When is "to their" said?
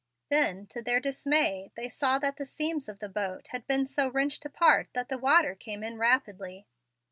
0.71-0.99